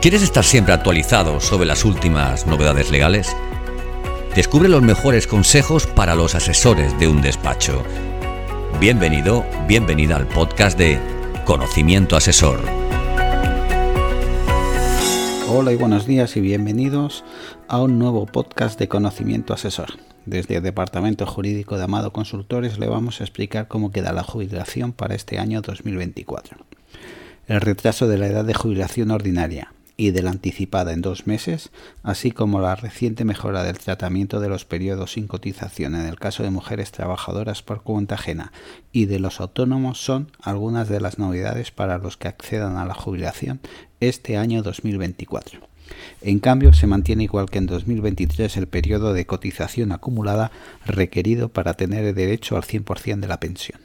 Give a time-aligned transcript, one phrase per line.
[0.00, 3.36] ¿Quieres estar siempre actualizado sobre las últimas novedades legales?
[4.34, 7.84] Descubre los mejores consejos para los asesores de un despacho.
[8.80, 10.98] Bienvenido, bienvenida al podcast de
[11.44, 12.60] Conocimiento Asesor.
[15.50, 17.22] Hola y buenos días y bienvenidos
[17.68, 19.98] a un nuevo podcast de Conocimiento Asesor.
[20.24, 24.92] Desde el Departamento Jurídico de Amado Consultores le vamos a explicar cómo queda la jubilación
[24.92, 26.56] para este año 2024.
[27.48, 31.68] El retraso de la edad de jubilación ordinaria y de la anticipada en dos meses,
[32.02, 36.42] así como la reciente mejora del tratamiento de los periodos sin cotización en el caso
[36.42, 38.50] de mujeres trabajadoras por cuenta ajena
[38.92, 42.94] y de los autónomos son algunas de las novedades para los que accedan a la
[42.94, 43.60] jubilación
[44.00, 45.60] este año 2024.
[46.22, 50.50] En cambio, se mantiene igual que en 2023 el periodo de cotización acumulada
[50.86, 53.82] requerido para tener derecho al 100% de la pensión.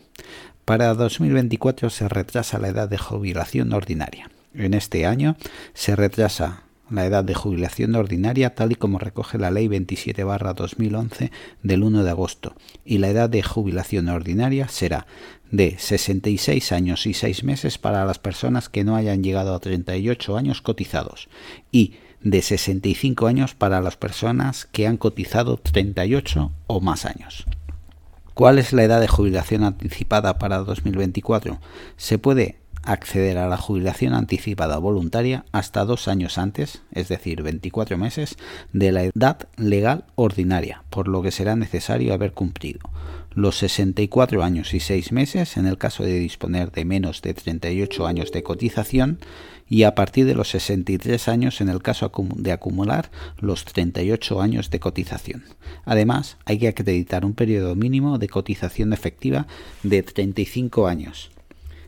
[0.63, 4.29] Para 2024 se retrasa la edad de jubilación ordinaria.
[4.57, 5.35] En este año
[5.73, 11.31] se retrasa la edad de jubilación ordinaria tal y como recoge la Ley 27-2011
[11.63, 15.07] del 1 de agosto y la edad de jubilación ordinaria será
[15.51, 20.37] de 66 años y 6 meses para las personas que no hayan llegado a 38
[20.37, 21.27] años cotizados
[21.71, 27.45] y de 65 años para las personas que han cotizado 38 o más años.
[28.33, 31.59] ¿Cuál es la edad de jubilación anticipada para 2024?
[31.95, 37.97] Se puede acceder a la jubilación anticipada voluntaria hasta dos años antes, es decir, 24
[37.97, 38.37] meses,
[38.73, 42.79] de la edad legal ordinaria, por lo que será necesario haber cumplido
[43.35, 48.07] los 64 años y 6 meses en el caso de disponer de menos de 38
[48.07, 49.19] años de cotización
[49.67, 54.69] y a partir de los 63 años en el caso de acumular los 38 años
[54.69, 55.43] de cotización.
[55.83, 59.47] Además, hay que acreditar un periodo mínimo de cotización efectiva
[59.83, 61.31] de 35 años,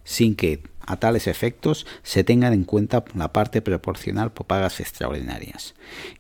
[0.04, 5.76] sin que a tales efectos se tengan en cuenta la parte proporcional por pagas extraordinarias.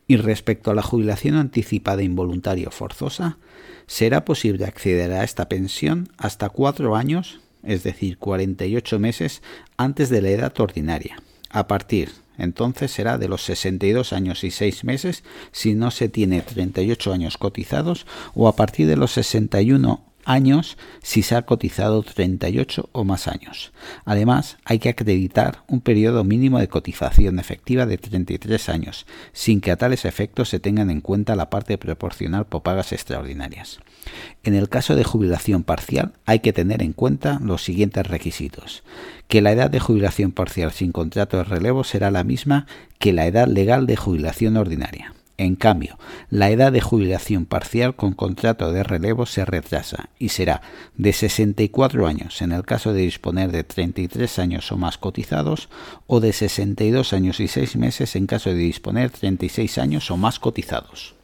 [0.06, 3.38] Y respecto a la jubilación anticipada involuntaria o forzosa,
[3.88, 9.42] será posible acceder a esta pensión hasta cuatro años, es decir, 48 meses
[9.78, 11.18] antes de la edad ordinaria.
[11.50, 16.42] A partir entonces será de los 62 años y 6 meses si no se tiene
[16.42, 22.90] 38 años cotizados o a partir de los 61 años si se ha cotizado 38
[22.92, 23.72] o más años.
[24.06, 29.72] Además, hay que acreditar un periodo mínimo de cotización efectiva de 33 años, sin que
[29.72, 33.80] a tales efectos se tengan en cuenta la parte proporcional por pagas extraordinarias.
[34.44, 38.84] En el caso de jubilación parcial, hay que tener en cuenta los siguientes requisitos.
[39.28, 42.68] Que la edad de jubilación parcial sin contrato de relevo será la misma
[43.00, 45.14] que la edad legal de jubilación ordinaria.
[45.38, 46.00] En cambio,
[46.32, 50.64] la edad de jubilación parcial con contrato de relevo se retrasa y será
[50.96, 55.70] de 64 años en el caso de disponer de 33 años o más cotizados
[56.08, 60.40] o de 62 años y 6 meses en caso de disponer 36 años o más
[60.40, 61.17] cotizados.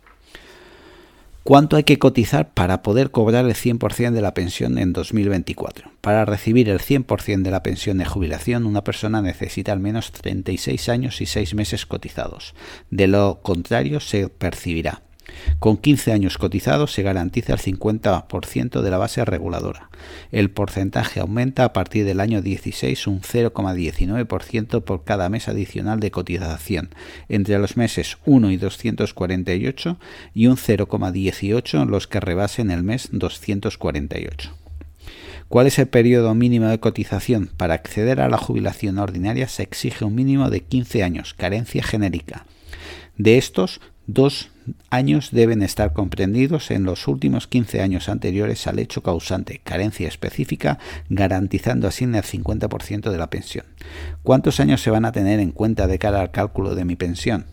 [1.43, 5.91] ¿Cuánto hay que cotizar para poder cobrar el 100% de la pensión en 2024?
[5.99, 10.87] Para recibir el 100% de la pensión de jubilación, una persona necesita al menos 36
[10.87, 12.55] años y 6 meses cotizados.
[12.91, 15.01] De lo contrario, se percibirá
[15.59, 19.89] con 15 años cotizados se garantiza el 50% de la base reguladora.
[20.31, 26.11] El porcentaje aumenta a partir del año 16 un 0,19% por cada mes adicional de
[26.11, 26.89] cotización
[27.29, 29.97] entre los meses 1 y 248
[30.33, 34.57] y un 0,18 los que rebasen el mes 248.
[35.47, 37.51] ¿Cuál es el periodo mínimo de cotización?
[37.57, 42.45] Para acceder a la jubilación ordinaria se exige un mínimo de 15 años, carencia genérica.
[43.17, 44.49] De estos, dos
[44.89, 50.79] años deben estar comprendidos en los últimos 15 años anteriores al hecho causante, carencia específica,
[51.09, 53.65] garantizando así el 50% de la pensión.
[54.23, 57.45] ¿Cuántos años se van a tener en cuenta de cara al cálculo de mi pensión?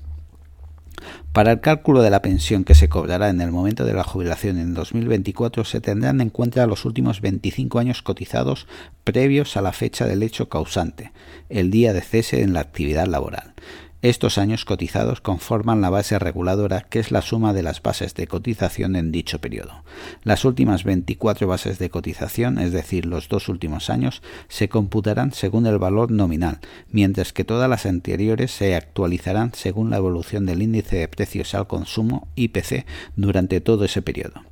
[1.33, 4.59] Para el cálculo de la pensión que se cobrará en el momento de la jubilación
[4.59, 8.67] en 2024 se tendrán en cuenta los últimos 25 años cotizados
[9.05, 11.13] previos a la fecha del hecho causante,
[11.49, 13.55] el día de cese en la actividad laboral.
[14.03, 18.27] Estos años cotizados conforman la base reguladora, que es la suma de las bases de
[18.27, 19.85] cotización en dicho periodo.
[20.25, 25.67] Las últimas 24 bases de cotización, es decir, los dos últimos años, se computarán según
[25.67, 26.61] el valor nominal,
[26.91, 31.67] mientras que todas las anteriores se actualizarán según la evolución del índice de precios al
[31.67, 32.87] consumo IPC
[33.17, 34.45] durante todo ese periodo.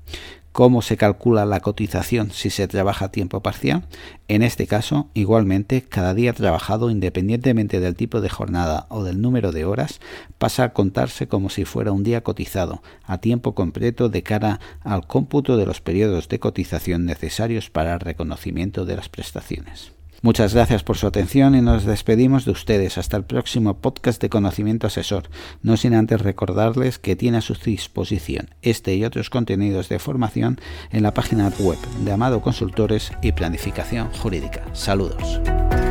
[0.59, 3.85] ¿Cómo se calcula la cotización si se trabaja a tiempo parcial?
[4.27, 9.53] En este caso, igualmente, cada día trabajado, independientemente del tipo de jornada o del número
[9.53, 10.01] de horas,
[10.37, 15.07] pasa a contarse como si fuera un día cotizado a tiempo completo de cara al
[15.07, 19.93] cómputo de los periodos de cotización necesarios para el reconocimiento de las prestaciones.
[20.20, 24.29] Muchas gracias por su atención y nos despedimos de ustedes hasta el próximo podcast de
[24.29, 25.31] Conocimiento Asesor,
[25.62, 30.61] no sin antes recordarles que tiene a su disposición este y otros contenidos de formación
[30.91, 34.65] en la página web de Amado Consultores y Planificación Jurídica.
[34.73, 35.41] Saludos.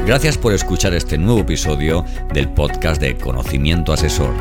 [0.05, 2.03] Gracias por escuchar este nuevo episodio
[2.33, 4.33] del podcast de Conocimiento Asesor.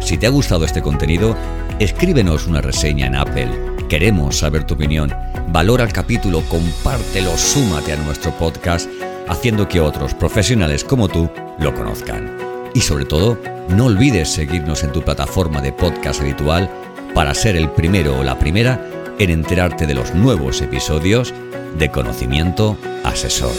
[0.00, 1.36] Si te ha gustado este contenido,
[1.78, 3.48] escríbenos una reseña en Apple.
[3.88, 5.12] Queremos saber tu opinión.
[5.50, 8.88] Valora el capítulo, compártelo, súmate a nuestro podcast
[9.28, 12.36] haciendo que otros profesionales como tú lo conozcan.
[12.74, 13.38] Y sobre todo,
[13.68, 16.70] no olvides seguirnos en tu plataforma de podcast habitual
[17.14, 18.84] para ser el primero o la primera
[19.18, 21.34] en enterarte de los nuevos episodios
[21.76, 23.52] de Conocimiento Asesor.